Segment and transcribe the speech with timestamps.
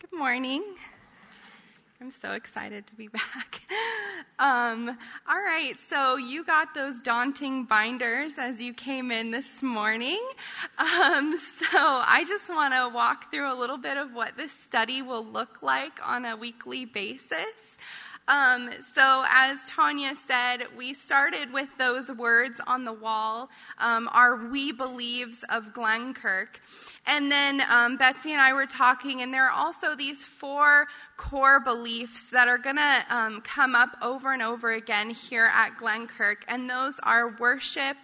[0.00, 0.64] Good morning.
[2.00, 3.60] I'm so excited to be back.
[4.38, 4.96] Um,
[5.28, 10.20] all right, so you got those daunting binders as you came in this morning.
[10.78, 15.02] Um, so I just want to walk through a little bit of what this study
[15.02, 17.76] will look like on a weekly basis.
[18.30, 24.36] Um, so, as Tanya said, we started with those words on the wall, um, our
[24.36, 26.60] we believes of Glenkirk.
[27.08, 31.58] And then um, Betsy and I were talking, and there are also these four core
[31.58, 36.44] beliefs that are going to um, come up over and over again here at Glenkirk.
[36.46, 37.96] And those are worship,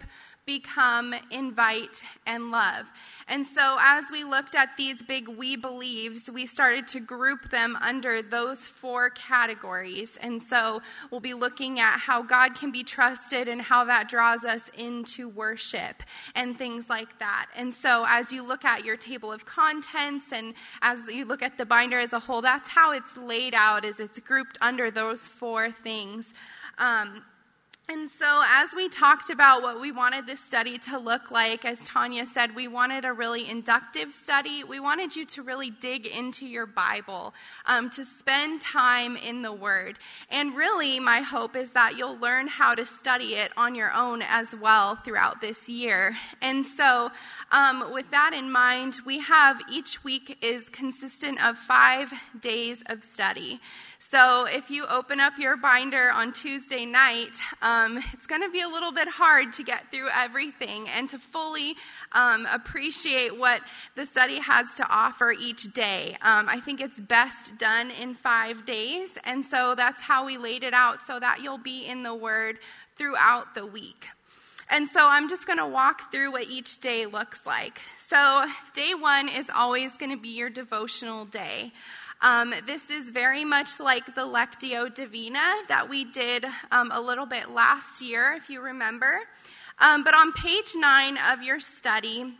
[0.47, 2.87] become, invite, and love.
[3.27, 7.75] And so, as we looked at these big we believes, we started to group them
[7.81, 10.17] under those four categories.
[10.21, 14.45] And so, we'll be looking at how God can be trusted and how that draws
[14.45, 16.01] us into worship
[16.33, 17.47] and things like that.
[17.55, 21.57] And so, as you look at your table of contents and as you look at
[21.57, 25.27] the binder as a whole, that's how it's laid out, is it's grouped under those
[25.27, 26.33] four things.
[26.77, 27.23] Um,
[27.89, 31.79] and so, as we talked about what we wanted this study to look like, as
[31.85, 34.65] Tanya said, we wanted a really inductive study.
[34.65, 37.33] We wanted you to really dig into your Bible,
[37.65, 39.99] um, to spend time in the Word.
[40.29, 44.21] And really, my hope is that you'll learn how to study it on your own
[44.21, 46.13] as well throughout this year.
[46.41, 47.09] And so,
[47.51, 53.01] um, with that in mind, we have each week is consistent of five days of
[53.01, 53.61] study.
[53.99, 58.61] So if you open up your binder on Tuesday night, um, it's going to be
[58.61, 61.75] a little bit hard to get through everything and to fully
[62.11, 63.61] um, appreciate what
[63.95, 66.15] the study has to offer each day.
[66.21, 70.63] Um, I think it's best done in five days, and so that's how we laid
[70.63, 72.59] it out so that you'll be in the Word
[72.97, 74.05] throughout the week.
[74.69, 77.79] And so I'm just going to walk through what each day looks like.
[78.05, 81.71] So, day one is always going to be your devotional day.
[82.21, 87.27] Um, this is very much like the Lectio Divina that we did um, a little
[87.27, 89.19] bit last year, if you remember.
[89.77, 92.33] Um, but on page nine of your study,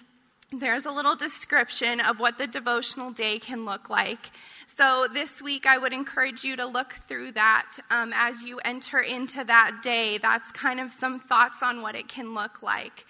[0.52, 4.32] there's a little description of what the devotional day can look like.
[4.66, 9.00] So this week, I would encourage you to look through that um, as you enter
[9.00, 10.18] into that day.
[10.18, 13.06] That's kind of some thoughts on what it can look like.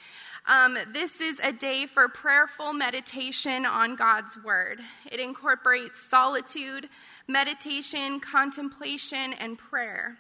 [0.47, 4.79] Um, this is a day for prayerful meditation on God's Word.
[5.11, 6.87] It incorporates solitude,
[7.27, 10.17] meditation, contemplation, and prayer.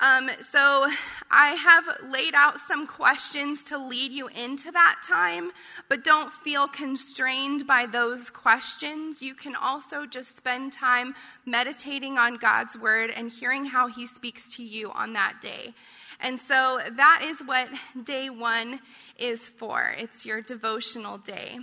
[0.00, 0.86] Um, so,
[1.30, 5.50] I have laid out some questions to lead you into that time,
[5.90, 9.20] but don't feel constrained by those questions.
[9.20, 11.14] You can also just spend time
[11.44, 15.74] meditating on God's Word and hearing how He speaks to you on that day.
[16.20, 17.68] And so that is what
[18.04, 18.80] day one
[19.18, 19.94] is for.
[19.96, 21.58] It's your devotional day.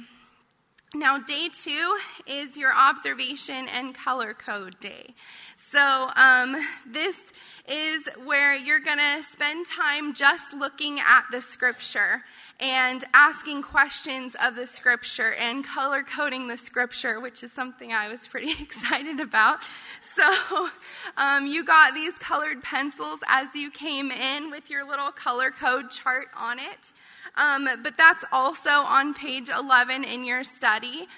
[0.94, 5.14] Now, day two is your observation and color code day.
[5.76, 6.56] So, um,
[6.90, 7.20] this
[7.68, 12.24] is where you're going to spend time just looking at the scripture
[12.62, 18.08] and asking questions of the scripture and color coding the scripture, which is something I
[18.08, 19.58] was pretty excited about.
[20.16, 20.70] So,
[21.18, 25.92] um, you got these colored pencils as you came in with your little color code
[25.92, 26.94] chart on it.
[27.36, 31.10] Um, but that's also on page 11 in your study.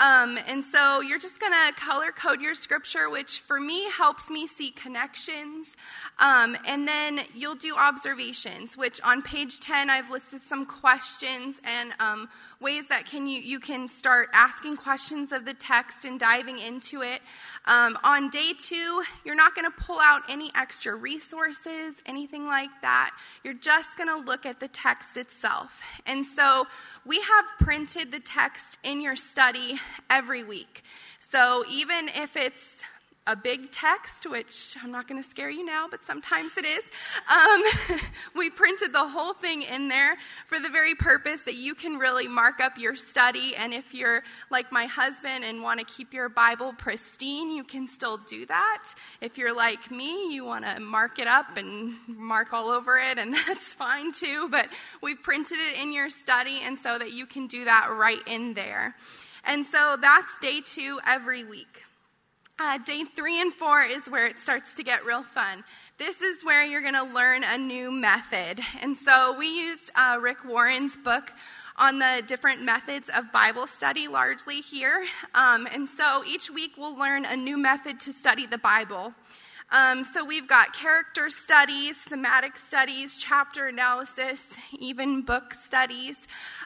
[0.00, 4.28] Um, and so you're just going to color code your scripture, which for me helps
[4.28, 5.72] me see connections.
[6.18, 11.92] Um, and then you'll do observations, which on page 10, I've listed some questions and
[12.00, 12.28] um,
[12.60, 17.02] ways that can you, you can start asking questions of the text and diving into
[17.02, 17.20] it.
[17.66, 22.70] Um, on day two, you're not going to pull out any extra resources, anything like
[22.82, 23.12] that.
[23.44, 25.78] You're just going to look at the text itself.
[26.06, 26.66] And so
[27.06, 29.78] we have printed the text in your study
[30.10, 30.82] every week.
[31.20, 32.82] So even if it's
[33.26, 36.84] a big text, which I'm not going to scare you now, but sometimes it is.
[37.30, 37.98] Um,
[38.36, 42.28] we printed the whole thing in there for the very purpose that you can really
[42.28, 43.56] mark up your study.
[43.56, 47.88] And if you're like my husband and want to keep your Bible pristine, you can
[47.88, 48.84] still do that.
[49.22, 53.18] If you're like me, you want to mark it up and mark all over it,
[53.18, 54.48] and that's fine too.
[54.50, 54.68] But
[55.00, 58.52] we printed it in your study, and so that you can do that right in
[58.52, 58.94] there.
[59.46, 61.84] And so that's day two every week.
[62.56, 65.64] Uh, day three and four is where it starts to get real fun.
[65.98, 68.60] This is where you're going to learn a new method.
[68.80, 71.32] And so we used uh, Rick Warren's book
[71.76, 75.04] on the different methods of Bible study largely here.
[75.34, 79.12] Um, and so each week we'll learn a new method to study the Bible.
[79.70, 84.46] Um, so we've got character studies, thematic studies, chapter analysis,
[84.78, 86.18] even book studies,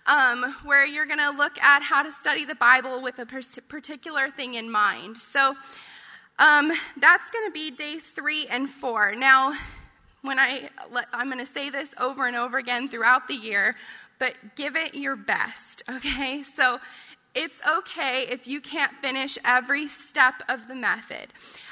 [0.06, 4.31] um, where you're going to look at how to study the Bible with a particular
[4.31, 5.17] thing in mind.
[5.17, 5.55] So
[6.39, 9.15] um, that's going to be day three and four.
[9.15, 9.55] Now,
[10.23, 10.69] when I
[11.12, 13.77] I'm going to say this over and over again throughout the year,
[14.19, 16.43] but give it your best, okay?
[16.43, 16.79] So
[17.35, 21.29] it's okay if you can't finish every step of the method.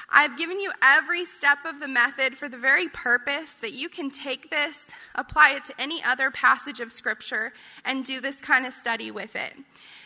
[0.09, 4.09] I've given you every step of the method for the very purpose that you can
[4.09, 7.51] take this, apply it to any other passage of Scripture,
[7.83, 9.53] and do this kind of study with it.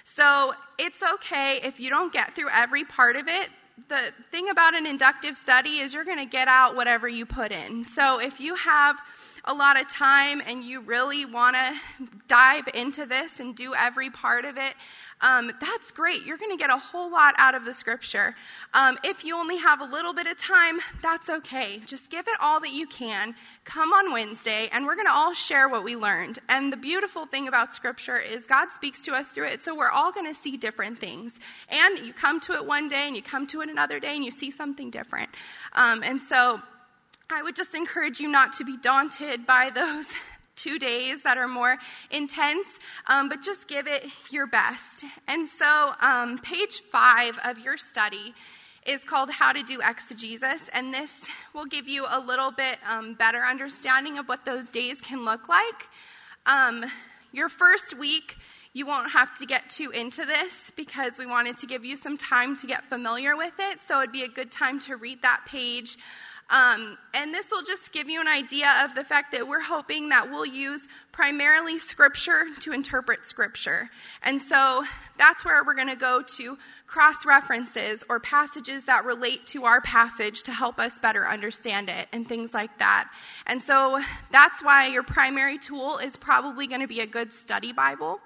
[0.03, 3.49] So it's okay if you don't get through every part of it.
[3.89, 7.51] The thing about an inductive study is you're going to get out whatever you put
[7.51, 7.85] in.
[7.85, 8.99] So if you have
[9.45, 14.09] a lot of time and you really want to dive into this and do every
[14.09, 14.73] part of it,
[15.21, 16.25] um, that's great.
[16.25, 18.35] You're going to get a whole lot out of the scripture.
[18.73, 21.79] Um, if you only have a little bit of time, that's okay.
[21.85, 23.35] Just give it all that you can.
[23.63, 26.39] Come on Wednesday, and we're going to all share what we learned.
[26.49, 29.89] And the beautiful thing about scripture is God speaks to us through it, so we're
[29.89, 31.39] all going to see different things.
[31.69, 34.25] And you come to it one day, and you come to it another day, and
[34.25, 35.29] you see something different.
[35.73, 36.61] Um, and so,
[37.33, 40.05] I would just encourage you not to be daunted by those
[40.55, 41.77] two days that are more
[42.09, 42.67] intense,
[43.07, 45.05] um, but just give it your best.
[45.27, 48.33] And so, um, page five of your study
[48.85, 51.21] is called How to Do Exegesis, and this
[51.53, 55.47] will give you a little bit um, better understanding of what those days can look
[55.47, 55.87] like.
[56.45, 56.85] Um,
[57.31, 58.37] your first week,
[58.73, 62.17] you won't have to get too into this because we wanted to give you some
[62.17, 63.81] time to get familiar with it.
[63.81, 65.97] So it'd be a good time to read that page.
[66.51, 70.09] Um, and this will just give you an idea of the fact that we're hoping
[70.09, 70.81] that we'll use
[71.13, 73.89] primarily Scripture to interpret Scripture.
[74.21, 74.83] And so
[75.17, 76.57] that's where we're going to go to
[76.87, 82.09] cross references or passages that relate to our passage to help us better understand it
[82.11, 83.09] and things like that.
[83.47, 84.01] And so
[84.31, 88.19] that's why your primary tool is probably going to be a good study Bible.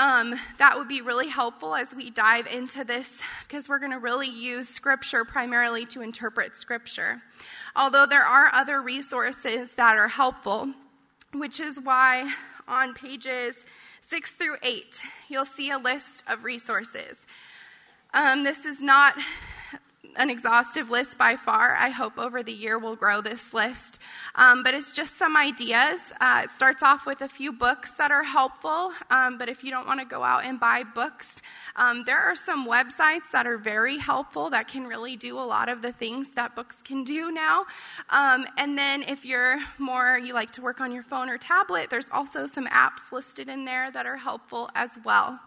[0.00, 3.98] Um, that would be really helpful as we dive into this because we're going to
[3.98, 7.20] really use Scripture primarily to interpret Scripture.
[7.76, 10.72] Although there are other resources that are helpful,
[11.34, 12.32] which is why
[12.66, 13.62] on pages
[14.00, 17.18] six through eight, you'll see a list of resources.
[18.14, 19.16] Um, this is not
[20.16, 21.74] an exhaustive list by far.
[21.74, 23.98] I hope over the year we'll grow this list.
[24.34, 26.00] Um, but it's just some ideas.
[26.20, 29.70] Uh, it starts off with a few books that are helpful, um, but if you
[29.70, 31.36] don't want to go out and buy books,
[31.76, 35.68] um, there are some websites that are very helpful that can really do a lot
[35.68, 37.64] of the things that books can do now.
[38.10, 41.90] Um, and then if you're more, you like to work on your phone or tablet,
[41.90, 45.40] there's also some apps listed in there that are helpful as well.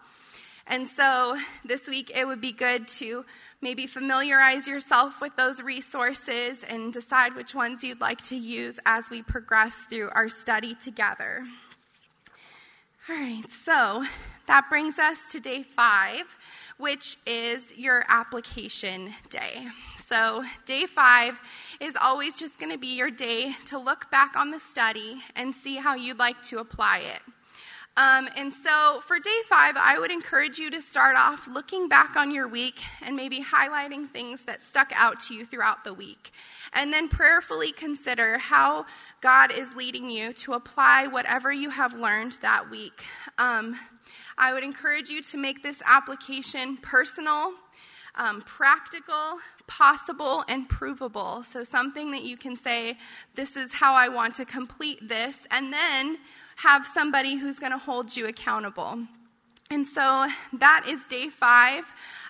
[0.66, 3.24] And so this week it would be good to
[3.60, 9.10] maybe familiarize yourself with those resources and decide which ones you'd like to use as
[9.10, 11.44] we progress through our study together.
[13.08, 14.04] All right, so
[14.46, 16.24] that brings us to day five,
[16.78, 19.66] which is your application day.
[20.06, 21.40] So, day five
[21.80, 25.54] is always just going to be your day to look back on the study and
[25.54, 27.33] see how you'd like to apply it.
[27.96, 32.16] Um, and so for day five, I would encourage you to start off looking back
[32.16, 36.32] on your week and maybe highlighting things that stuck out to you throughout the week.
[36.72, 38.86] And then prayerfully consider how
[39.20, 43.00] God is leading you to apply whatever you have learned that week.
[43.38, 43.78] Um,
[44.36, 47.52] I would encourage you to make this application personal,
[48.16, 49.38] um, practical,
[49.68, 51.44] possible, and provable.
[51.44, 52.98] So, something that you can say,
[53.36, 55.46] This is how I want to complete this.
[55.52, 56.18] And then
[56.56, 58.98] have somebody who's going to hold you accountable.
[59.70, 61.84] And so that is day five.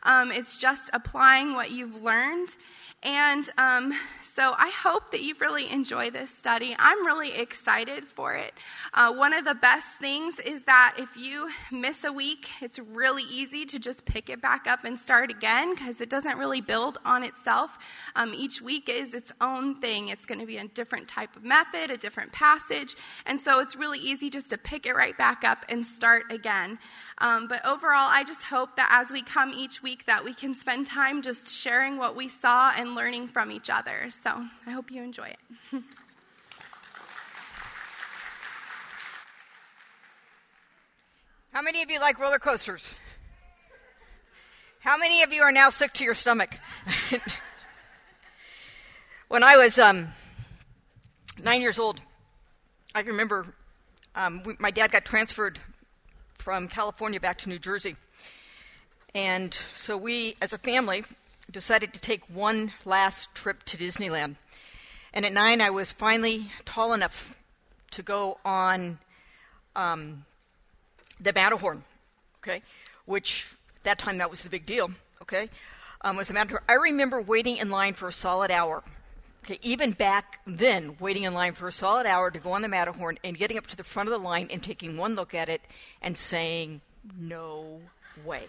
[0.04, 2.56] Um, it's just applying what you've learned.
[3.04, 3.92] And um,
[4.23, 6.75] so I hope that you've really enjoyed this study.
[6.78, 8.54] I'm really excited for it.
[8.94, 13.25] Uh, one of the best things is that if you miss a week, it's really
[13.30, 16.99] easy to just pick it back up and start again because it doesn't really build
[17.04, 17.78] on itself.
[18.16, 20.08] Um, each week is its own thing.
[20.08, 22.96] It's going to be a different type of method, a different passage.
[23.26, 26.78] And so it's really easy just to pick it right back up and start again.
[27.18, 30.54] Um, but overall, I just hope that as we come each week that we can
[30.54, 34.11] spend time just sharing what we saw and learning from each other.
[34.11, 35.83] So I hope you enjoy it.
[41.52, 42.99] How many of you like roller coasters?
[44.80, 46.59] How many of you are now sick to your stomach?
[49.28, 50.09] when I was um,
[51.40, 52.00] nine years old,
[52.92, 53.54] I remember
[54.16, 55.61] um, we, my dad got transferred
[56.44, 57.96] from California back to New Jersey.
[59.14, 61.02] And so we, as a family,
[61.50, 64.36] decided to take one last trip to Disneyland.
[65.14, 67.34] And at nine, I was finally tall enough
[67.92, 68.98] to go on
[69.74, 70.26] um,
[71.18, 71.82] the Matterhorn,
[72.42, 72.60] okay,
[73.06, 73.46] which
[73.78, 74.90] at that time that was the big deal,
[75.22, 75.48] okay,
[76.02, 76.62] um, was the Matterhorn.
[76.68, 78.84] I remember waiting in line for a solid hour.
[79.44, 82.68] Okay, even back then, waiting in line for a solid hour to go on the
[82.68, 85.50] Matterhorn and getting up to the front of the line and taking one look at
[85.50, 85.60] it
[86.00, 86.80] and saying,
[87.18, 87.82] no
[88.24, 88.44] way.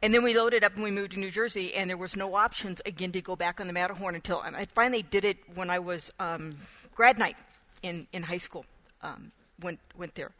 [0.00, 2.36] And then we loaded up and we moved to New Jersey, and there was no
[2.36, 5.78] options again to go back on the Matterhorn until I finally did it when I
[5.78, 6.56] was um,
[6.94, 7.36] grad night
[7.82, 8.64] in, in high school.
[9.02, 9.30] Um,
[9.60, 10.30] went went there.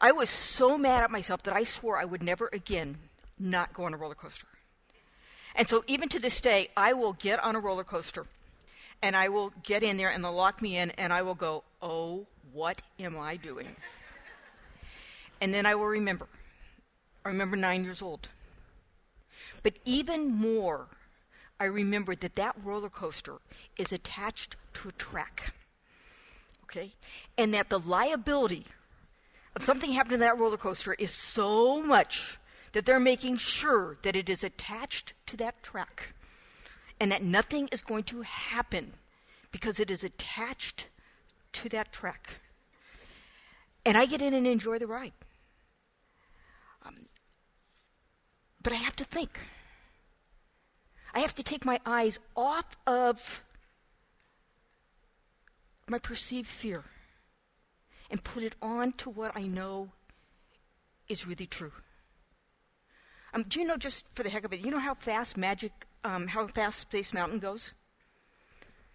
[0.00, 2.96] I was so mad at myself that I swore I would never again
[3.38, 4.46] not go on a roller coaster.
[5.56, 8.26] And so even to this day, I will get on a roller coaster,
[9.02, 11.64] and I will get in there, and they'll lock me in, and I will go,
[11.80, 13.74] "Oh, what am I doing?"
[15.40, 16.28] and then I will remember.
[17.24, 18.28] I remember nine years old
[19.62, 20.86] but even more,
[21.58, 23.38] I remember that that roller coaster
[23.76, 25.54] is attached to a track.
[26.64, 26.92] Okay?
[27.36, 28.66] And that the liability
[29.54, 32.38] of something happening to that roller coaster is so much
[32.76, 36.12] that they're making sure that it is attached to that track
[37.00, 38.92] and that nothing is going to happen
[39.50, 40.90] because it is attached
[41.54, 42.34] to that track.
[43.86, 45.14] And I get in and enjoy the ride.
[46.84, 47.06] Um,
[48.62, 49.40] but I have to think.
[51.14, 53.42] I have to take my eyes off of
[55.88, 56.84] my perceived fear
[58.10, 59.92] and put it on to what I know
[61.08, 61.72] is really true.
[63.36, 65.86] Um, do you know, just for the heck of it, you know how fast Magic,
[66.02, 67.74] um, how fast Space Mountain goes?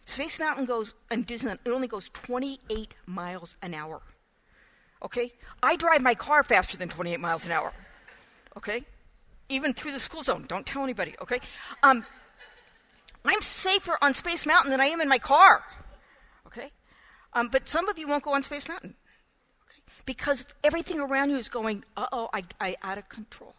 [0.04, 4.02] Space Mountain goes, in Disneyland, it only goes 28 miles an hour.
[5.04, 5.32] Okay?
[5.62, 7.72] I drive my car faster than 28 miles an hour.
[8.58, 8.84] Okay?
[9.52, 10.46] even through the school zone.
[10.48, 11.40] Don't tell anybody, okay?
[11.84, 12.06] Um,
[13.24, 15.64] I'm safer on Space Mountain than I am in my car,
[16.48, 16.72] okay?
[17.34, 18.96] Um, but some of you won't go on Space Mountain,
[19.66, 19.82] okay?
[20.06, 23.54] Because everything around you is going, uh oh, I, I out of control.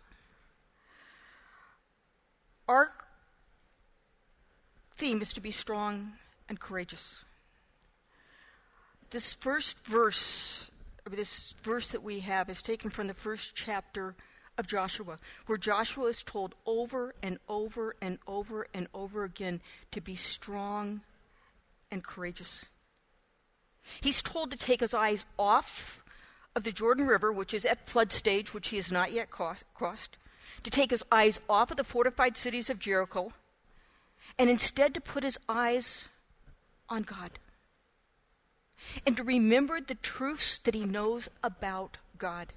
[2.68, 2.92] Our
[4.96, 6.12] theme is to be strong
[6.48, 7.24] and courageous.
[9.10, 10.70] This first verse,
[11.10, 14.14] this verse that we have, is taken from the first chapter
[14.56, 20.00] of Joshua, where Joshua is told over and over and over and over again to
[20.00, 21.00] be strong
[21.90, 22.66] and courageous.
[24.00, 26.02] He's told to take his eyes off
[26.54, 30.18] of the Jordan River, which is at flood stage, which he has not yet crossed,
[30.62, 33.32] to take his eyes off of the fortified cities of Jericho,
[34.38, 36.08] and instead to put his eyes
[36.88, 37.30] on God.
[39.06, 42.52] And to remember the truths that he knows about God.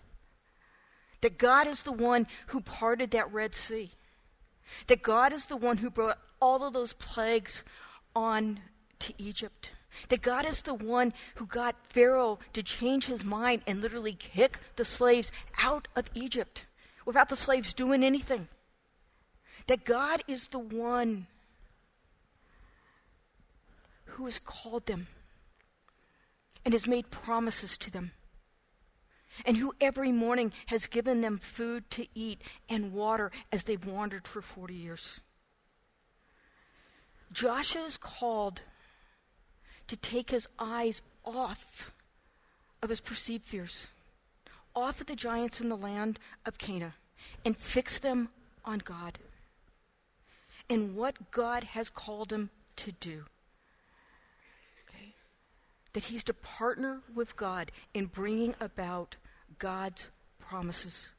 [1.22, 3.92] That God is the one who parted that Red Sea.
[4.88, 7.64] That God is the one who brought all of those plagues
[8.16, 8.60] on
[9.00, 9.72] to Egypt.
[10.10, 14.60] That God is the one who got Pharaoh to change his mind and literally kick
[14.76, 15.32] the slaves
[15.62, 16.66] out of Egypt
[17.06, 18.48] without the slaves doing anything.
[19.68, 21.28] That God is the one
[24.06, 25.08] who has called them
[26.64, 28.12] and has made promises to them
[29.46, 34.28] and who every morning has given them food to eat and water as they've wandered
[34.28, 35.20] for 40 years.
[37.32, 38.62] Joshua is called
[39.88, 41.92] to take his eyes off
[42.82, 43.88] of his perceived fears,
[44.76, 46.94] off of the giants in the land of Canaan
[47.44, 48.30] and fix them
[48.64, 49.20] on God
[50.70, 53.26] and what God has called him to do
[54.88, 55.14] Okay?
[55.94, 59.16] that he's to partner with God in bringing about
[59.60, 61.10] God's promises.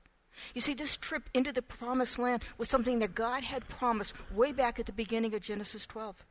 [0.54, 4.52] You see, this trip into the promised land was something that God had promised way
[4.52, 6.25] back at the beginning of Genesis 12.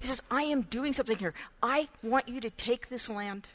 [0.00, 1.34] He says, I am doing something here.
[1.62, 3.48] I want you to take this land.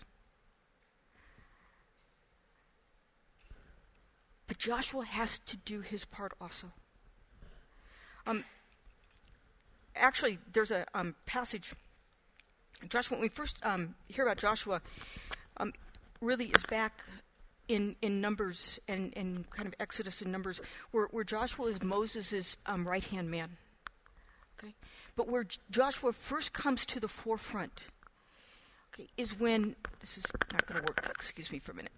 [4.50, 6.72] But Joshua has to do his part also.
[8.26, 8.44] Um,
[9.96, 11.72] actually, there's a um, passage.
[12.90, 14.82] Joshua, when we first um, hear about Joshua,
[15.58, 15.72] um,
[16.20, 17.04] really is back
[17.68, 22.58] in, in Numbers and, and kind of Exodus and Numbers, where, where Joshua is Moses'
[22.66, 23.52] um, right hand man.
[24.58, 24.74] Okay?
[25.16, 27.84] But where J- Joshua first comes to the forefront
[28.96, 31.92] okay, is when, this is not going to work, excuse me for a minute.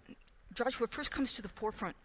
[0.52, 1.96] Joshua first comes to the forefront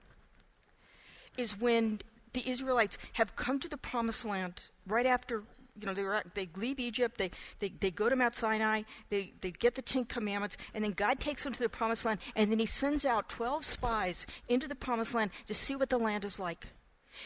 [1.38, 2.02] is when
[2.34, 5.44] the Israelites have come to the promised land right after
[5.80, 7.30] you know, they, were, they leave Egypt, they,
[7.60, 11.20] they, they go to Mount Sinai, they, they get the Ten Commandments, and then God
[11.20, 14.76] takes them to the Promised Land, and then He sends out 12 spies into the
[14.76, 16.68] Promised Land to see what the land is like.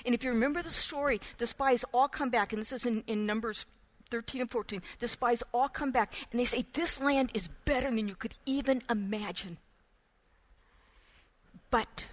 [0.05, 3.03] And if you remember the story, the spies all come back, and this is in,
[3.07, 3.65] in Numbers
[4.09, 4.81] 13 and 14.
[4.99, 8.35] The spies all come back, and they say, This land is better than you could
[8.45, 9.57] even imagine.
[11.69, 12.07] But,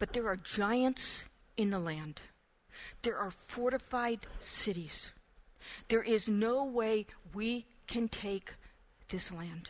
[0.00, 1.26] but there are giants
[1.56, 2.22] in the land.
[3.02, 5.12] There are fortified cities.
[5.88, 8.54] There is no way we can take
[9.10, 9.68] this land.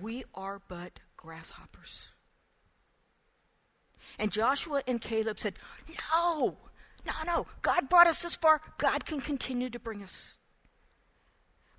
[0.00, 2.08] We are but grasshoppers.
[4.18, 5.54] And Joshua and Caleb said,
[6.12, 6.56] No,
[7.06, 7.46] no, no.
[7.60, 8.62] God brought us this far.
[8.78, 10.38] God can continue to bring us.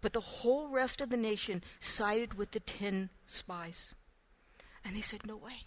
[0.01, 3.95] But the whole rest of the nation sided with the ten spies.
[4.85, 5.63] And they said, No way.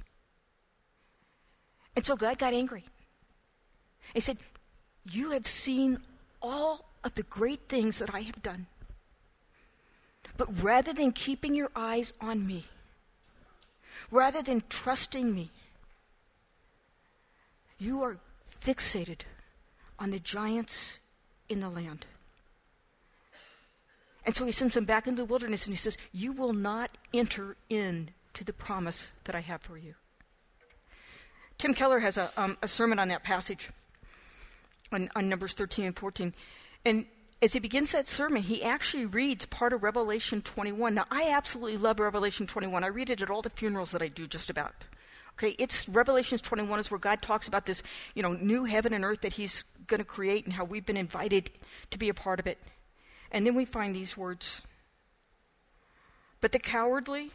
[1.94, 2.84] And so God got angry.
[4.14, 4.38] He said,
[5.10, 5.98] You have seen
[6.40, 8.66] all of the great things that I have done.
[10.36, 12.64] But rather than keeping your eyes on me,
[14.10, 15.50] rather than trusting me,
[17.78, 18.16] you are
[18.60, 19.20] fixated
[19.98, 20.98] on the giants
[21.48, 22.06] in the land.
[24.24, 26.96] And so he sends them back into the wilderness and he says, You will not
[27.12, 29.94] enter into the promise that I have for you.
[31.62, 33.70] Tim Keller has a, um, a sermon on that passage
[34.90, 36.34] on, on Numbers 13 and 14.
[36.84, 37.06] And
[37.40, 40.92] as he begins that sermon, he actually reads part of Revelation 21.
[40.92, 42.82] Now, I absolutely love Revelation 21.
[42.82, 44.74] I read it at all the funerals that I do, just about.
[45.34, 47.84] Okay, it's Revelations 21 is where God talks about this,
[48.16, 50.96] you know, new heaven and earth that He's going to create and how we've been
[50.96, 51.48] invited
[51.92, 52.58] to be a part of it.
[53.30, 54.62] And then we find these words.
[56.40, 57.30] But the cowardly,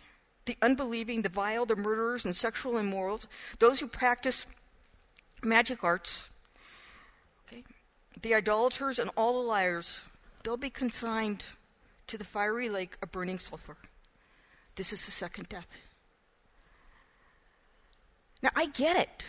[0.47, 3.27] the unbelieving, the vile, the murderers and sexual immorals,
[3.59, 4.47] those who practice
[5.43, 6.29] magic arts,
[7.47, 7.63] okay,
[8.21, 10.01] the idolaters and all the liars,
[10.43, 11.43] they'll be consigned
[12.07, 13.77] to the fiery lake of burning sulfur.
[14.75, 15.67] This is the second death.
[18.41, 19.23] Now, I get it.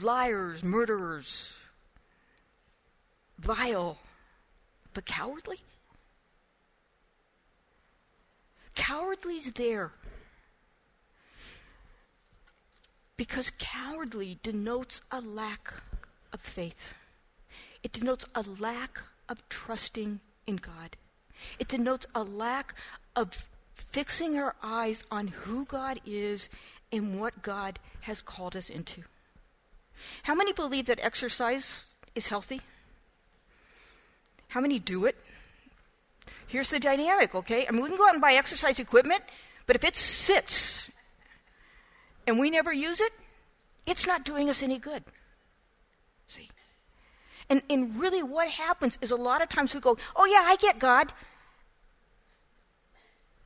[0.00, 1.52] Liars, murderers,
[3.38, 3.98] vile,
[4.94, 5.58] but cowardly?
[8.74, 9.92] Cowardly's there.
[13.16, 15.72] Because cowardly denotes a lack
[16.32, 16.94] of faith.
[17.82, 20.96] It denotes a lack of trusting in God.
[21.58, 22.74] It denotes a lack
[23.14, 26.48] of fixing our eyes on who God is
[26.90, 29.02] and what God has called us into.
[30.24, 32.60] How many believe that exercise is healthy?
[34.48, 35.16] How many do it?
[36.52, 37.66] Here's the dynamic, okay?
[37.66, 39.22] I mean, we can go out and buy exercise equipment,
[39.66, 40.90] but if it sits
[42.26, 43.10] and we never use it,
[43.86, 45.02] it's not doing us any good.
[46.26, 46.50] See?
[47.48, 50.56] And, and really, what happens is a lot of times we go, oh, yeah, I
[50.56, 51.14] get God.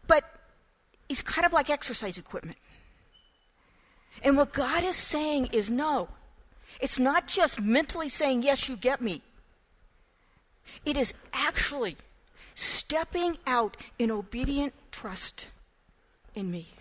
[0.08, 0.24] But
[1.08, 2.58] it's kind of like exercise equipment.
[4.20, 6.08] And what God is saying is no.
[6.80, 9.22] It's not just mentally saying, yes, you get me.
[10.84, 11.96] It is actually
[12.56, 15.46] stepping out in obedient trust
[16.34, 16.72] in me.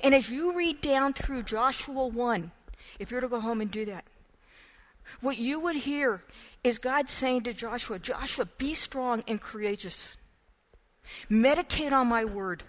[0.00, 2.50] And as you read down through Joshua 1,
[2.98, 4.04] if you're to go home and do that,
[5.20, 6.22] what you would hear
[6.64, 10.10] is God saying to Joshua, Joshua, be strong and courageous.
[11.28, 12.64] Meditate on my word.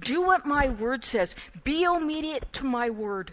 [0.00, 1.34] Do what my word says.
[1.64, 3.32] Be obedient to my word.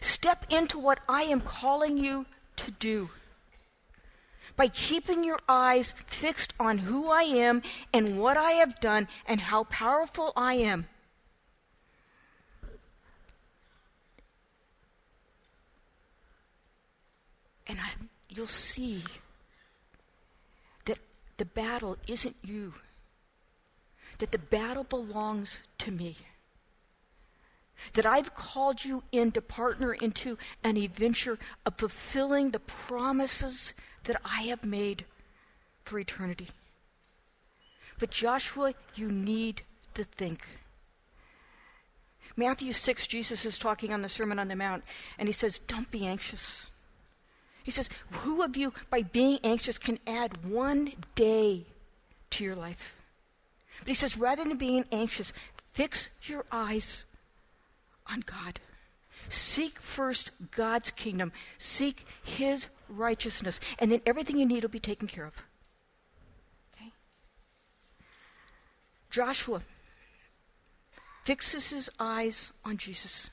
[0.00, 2.26] Step into what I am calling you
[2.56, 3.10] to do.
[4.56, 7.62] By keeping your eyes fixed on who I am
[7.92, 10.86] and what I have done and how powerful I am.
[17.66, 17.90] And I,
[18.28, 19.04] you'll see
[20.84, 20.98] that
[21.38, 22.74] the battle isn't you
[24.22, 26.16] that the battle belongs to me.
[27.94, 33.72] That I've called you in to partner into an adventure of fulfilling the promises
[34.04, 35.04] that I have made
[35.84, 36.48] for eternity.
[37.98, 39.62] But Joshua, you need
[39.94, 40.46] to think.
[42.36, 44.84] Matthew 6, Jesus is talking on the Sermon on the Mount,
[45.18, 46.66] and he says, Don't be anxious.
[47.62, 51.66] He says, Who of you, by being anxious, can add one day
[52.30, 52.96] to your life?
[53.82, 55.32] But he says, rather than being anxious,
[55.72, 57.02] fix your eyes
[58.06, 58.60] on God.
[59.28, 61.32] Seek first God's kingdom.
[61.58, 63.60] Seek his righteousness.
[63.78, 65.34] And then everything you need will be taken care of.
[66.74, 66.92] Okay?
[69.10, 69.62] Joshua
[71.24, 73.30] fixes his eyes on Jesus.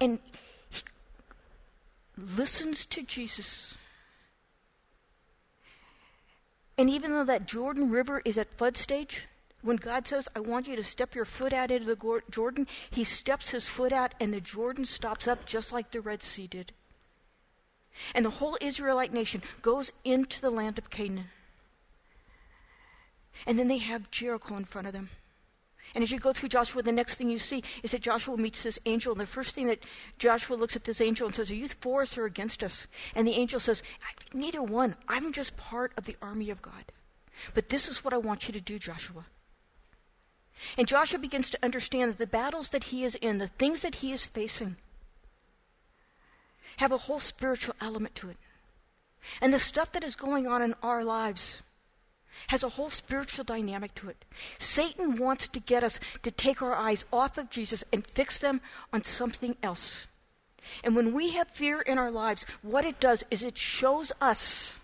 [0.00, 0.18] And
[0.70, 0.82] he
[2.16, 3.74] listens to Jesus
[6.78, 9.26] and even though that Jordan River is at flood stage,
[9.62, 13.02] when God says, I want you to step your foot out into the Jordan, he
[13.02, 16.72] steps his foot out and the Jordan stops up just like the Red Sea did.
[18.14, 21.26] And the whole Israelite nation goes into the land of Canaan.
[23.46, 25.10] And then they have Jericho in front of them.
[25.94, 28.62] And as you go through Joshua, the next thing you see is that Joshua meets
[28.62, 29.12] this angel.
[29.12, 29.82] And the first thing that
[30.18, 32.86] Joshua looks at this angel and says, Are you for us or against us?
[33.14, 33.82] And the angel says,
[34.34, 34.96] Neither one.
[35.08, 36.92] I'm just part of the army of God.
[37.54, 39.24] But this is what I want you to do, Joshua.
[40.76, 43.96] And Joshua begins to understand that the battles that he is in, the things that
[43.96, 44.76] he is facing,
[46.78, 48.36] have a whole spiritual element to it.
[49.40, 51.62] And the stuff that is going on in our lives
[52.48, 54.24] has a whole spiritual dynamic to it.
[54.58, 58.60] Satan wants to get us to take our eyes off of Jesus and fix them
[58.92, 60.06] on something else.
[60.84, 64.74] And when we have fear in our lives, what it does is it shows us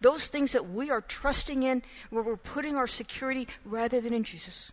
[0.00, 4.24] those things that we are trusting in, where we're putting our security rather than in
[4.24, 4.72] Jesus.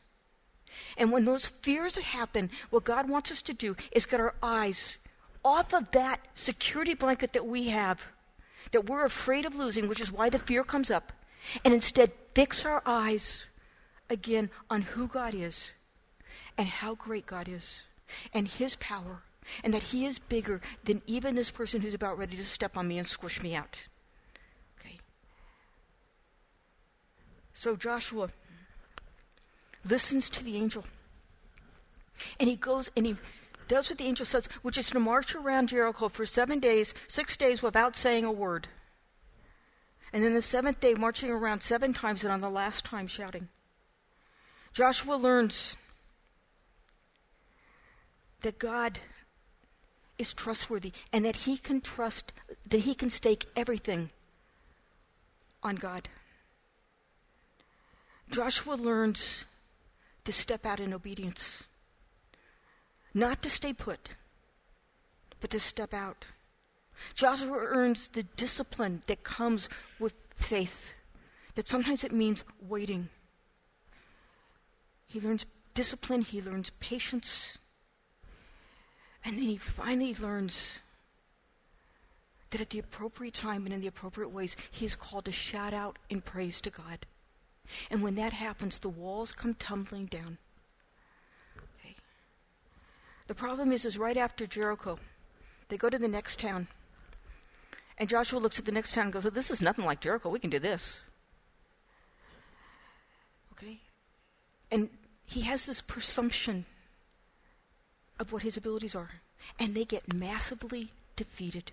[0.97, 4.97] And when those fears happen, what God wants us to do is get our eyes
[5.45, 8.07] off of that security blanket that we have,
[8.71, 11.13] that we're afraid of losing, which is why the fear comes up,
[11.63, 13.45] and instead fix our eyes
[14.09, 15.73] again on who God is
[16.57, 17.83] and how great God is
[18.33, 19.21] and His power
[19.63, 22.87] and that He is bigger than even this person who's about ready to step on
[22.87, 23.83] me and squish me out.
[24.79, 24.99] Okay.
[27.53, 28.29] So Joshua
[29.87, 30.83] listens to the angel
[32.39, 33.15] and he goes and he
[33.67, 37.35] does what the angel says, which is to march around Jericho for seven days, six
[37.37, 38.67] days without saying a word.
[40.13, 43.49] And then the seventh day, marching around seven times, and on the last time, shouting.
[44.73, 45.75] Joshua learns
[48.41, 48.99] that God
[50.17, 52.31] is trustworthy and that he can trust,
[52.69, 54.09] that he can stake everything
[55.63, 56.09] on God.
[58.29, 59.45] Joshua learns
[60.23, 61.63] to step out in obedience,
[63.15, 64.09] not to stay put,
[65.39, 66.25] but to step out.
[67.15, 70.93] Joshua earns the discipline that comes with faith,
[71.55, 73.09] that sometimes it means waiting.
[75.07, 77.57] He learns discipline, he learns patience,
[79.23, 80.79] and then he finally learns
[82.49, 85.73] that at the appropriate time and in the appropriate ways, he is called to shout
[85.73, 87.05] out in praise to God.
[87.89, 90.37] And when that happens, the walls come tumbling down.
[93.27, 94.99] The problem is, is right after Jericho,
[95.69, 96.67] they go to the next town.
[97.97, 100.29] And Joshua looks at the next town and goes, This is nothing like Jericho.
[100.29, 100.99] We can do this.
[103.53, 103.79] Okay?
[104.69, 104.89] And
[105.25, 106.65] he has this presumption
[108.19, 109.21] of what his abilities are.
[109.59, 111.71] And they get massively defeated.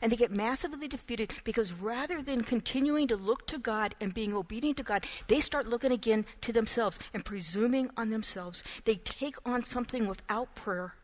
[0.00, 4.34] And they get massively defeated because rather than continuing to look to God and being
[4.34, 8.62] obedient to God, they start looking again to themselves and presuming on themselves.
[8.84, 10.94] They take on something without prayer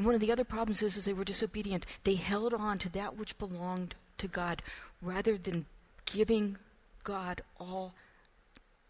[0.00, 1.84] and one of the other problems is, is they were disobedient.
[2.04, 4.62] They held on to that which belonged to God
[5.02, 5.66] rather than
[6.06, 6.56] giving
[7.04, 7.92] God all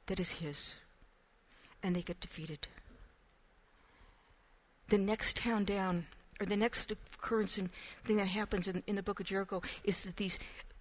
[0.06, 0.76] that is His.
[1.82, 2.68] And they get defeated.
[4.88, 6.06] The next town down,
[6.40, 7.68] or the next occurrence and
[8.04, 10.38] thing that happens in, in the book of Jericho is that these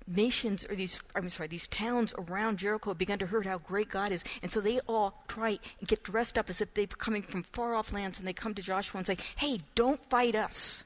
[0.07, 4.11] nations or these I'm sorry, these towns around Jericho began to hear how great God
[4.11, 7.43] is, and so they all try and get dressed up as if they're coming from
[7.43, 10.85] far off lands, and they come to Joshua and say, "Hey, don't fight us."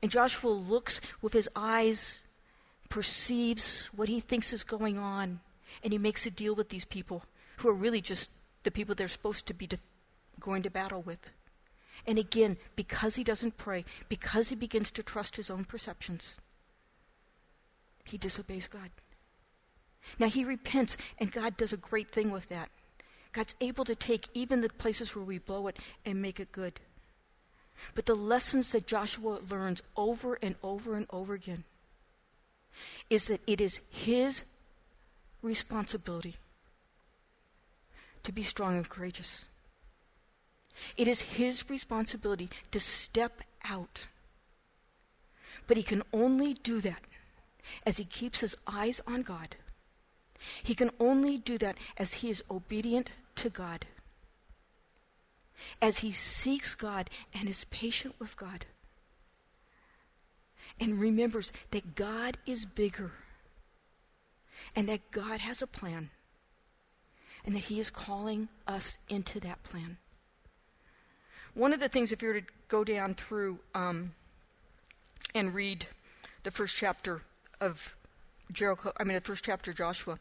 [0.00, 2.18] And Joshua looks with his eyes,
[2.88, 5.40] perceives what he thinks is going on,
[5.82, 7.24] and he makes a deal with these people
[7.58, 8.30] who are really just
[8.62, 9.68] the people they're supposed to be
[10.38, 11.30] going to battle with.
[12.06, 16.36] And again, because he doesn't pray, because he begins to trust his own perceptions,
[18.04, 18.90] he disobeys God.
[20.18, 22.70] Now he repents, and God does a great thing with that.
[23.32, 26.80] God's able to take even the places where we blow it and make it good.
[27.94, 31.64] But the lessons that Joshua learns over and over and over again
[33.08, 34.42] is that it is his
[35.42, 36.36] responsibility
[38.22, 39.44] to be strong and courageous.
[40.96, 44.06] It is his responsibility to step out.
[45.66, 47.02] But he can only do that
[47.86, 49.56] as he keeps his eyes on God.
[50.62, 53.86] He can only do that as he is obedient to God,
[55.80, 58.64] as he seeks God and is patient with God,
[60.78, 63.12] and remembers that God is bigger
[64.74, 66.10] and that God has a plan
[67.44, 69.98] and that he is calling us into that plan.
[71.54, 74.12] One of the things, if you were to go down through um,
[75.34, 75.86] and read
[76.42, 77.22] the first chapter
[77.60, 77.94] of
[78.52, 80.18] Jericho, I mean, the first chapter of Joshua,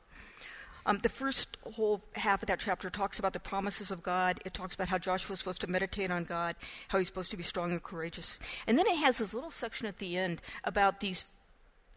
[0.85, 4.41] Um, the first whole half of that chapter talks about the promises of God.
[4.45, 6.55] It talks about how Joshua is supposed to meditate on God,
[6.87, 8.39] how he's supposed to be strong and courageous.
[8.65, 11.25] And then it has this little section at the end about these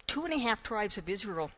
[0.06, 1.50] two and a half tribes of Israel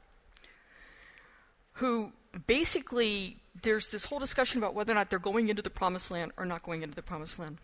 [1.75, 2.13] who
[2.47, 6.33] basically, there's this whole discussion about whether or not they're going into the promised land
[6.37, 7.59] or not going into the promised land.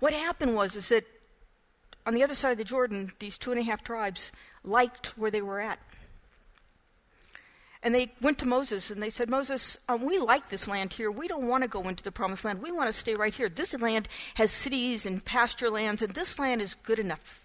[0.00, 1.04] What happened was is that
[2.06, 4.32] on the other side of the Jordan, these two and a half tribes
[4.64, 5.78] liked where they were at.
[7.82, 11.10] And they went to Moses and they said, Moses, um, we like this land here.
[11.10, 12.60] We don't want to go into the promised land.
[12.60, 13.48] We want to stay right here.
[13.48, 17.40] This land has cities and pasture lands, and this land is good enough.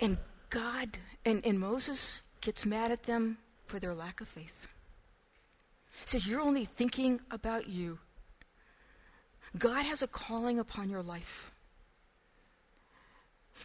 [0.00, 0.16] And
[0.48, 4.66] God and, and Moses gets mad at them for their lack of faith.
[6.04, 7.98] Says, You're only thinking about you.
[9.58, 11.50] God has a calling upon your life.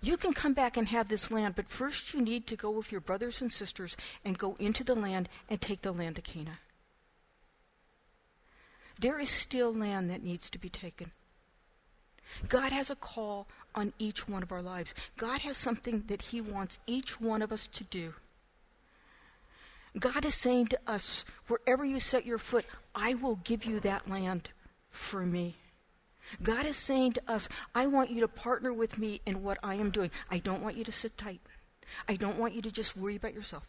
[0.02, 2.92] You can come back and have this land, but first you need to go with
[2.92, 6.58] your brothers and sisters and go into the land and take the land to Canaan.
[9.00, 11.12] There is still land that needs to be taken.
[12.48, 14.94] God has a call on each one of our lives.
[15.18, 18.14] God has something that He wants each one of us to do.
[20.00, 24.10] God is saying to us, wherever you set your foot, I will give you that
[24.10, 24.52] land
[24.90, 25.58] for me.
[26.42, 29.76] God is saying to us, I want you to partner with me in what I
[29.76, 30.12] am doing.
[30.30, 31.42] I don't want you to sit tight.
[32.08, 33.66] I don't want you to just worry about yourself.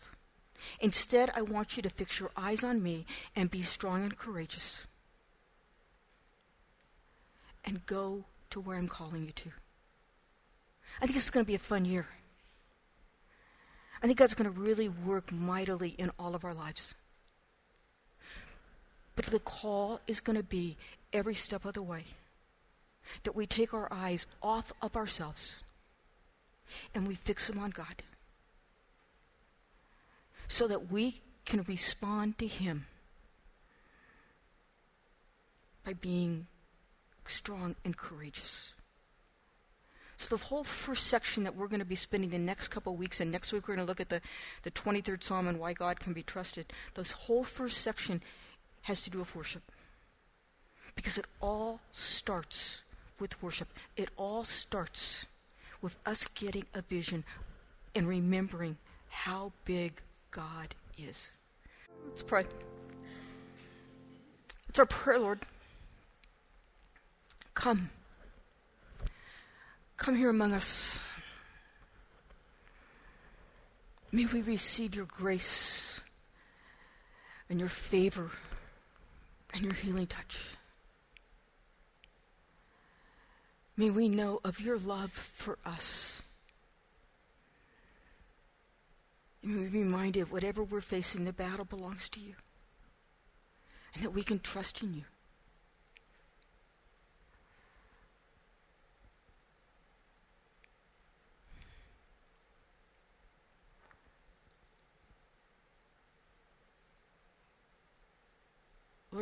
[0.78, 3.04] Instead, I want you to fix your eyes on me
[3.34, 4.78] and be strong and courageous.
[7.64, 9.50] And go to where I'm calling you to.
[11.00, 12.06] I think this is going to be a fun year.
[14.02, 16.94] I think God's going to really work mightily in all of our lives.
[19.14, 20.76] But the call is going to be
[21.12, 22.04] every step of the way
[23.22, 25.54] that we take our eyes off of ourselves
[26.94, 28.02] and we fix them on God
[30.48, 32.86] so that we can respond to Him
[35.84, 36.46] by being
[37.26, 38.72] strong and courageous.
[40.22, 42.98] So the whole first section that we're going to be spending the next couple of
[43.00, 44.20] weeks, and next week we're going to look at the,
[44.62, 46.72] the 23rd Psalm and why God can be trusted.
[46.94, 48.22] This whole first section
[48.82, 49.64] has to do with worship.
[50.94, 52.82] Because it all starts
[53.18, 53.66] with worship.
[53.96, 55.26] It all starts
[55.80, 57.24] with us getting a vision
[57.96, 58.76] and remembering
[59.08, 59.94] how big
[60.30, 61.32] God is.
[62.06, 62.44] Let's pray.
[64.68, 65.40] It's our prayer, Lord.
[67.54, 67.90] Come.
[70.02, 70.98] Come here among us.
[74.10, 76.00] May we receive your grace
[77.48, 78.32] and your favor
[79.54, 80.40] and your healing touch.
[83.76, 86.20] May we know of your love for us.
[89.40, 92.34] May we be reminded whatever we're facing, the battle belongs to you.
[93.94, 95.04] And that we can trust in you.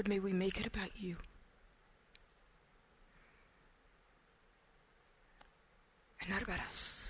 [0.00, 1.18] Lord, may we make it about you.
[6.22, 7.00] And not about us.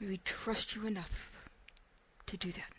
[0.00, 1.30] May we trust you enough
[2.26, 2.75] to do that.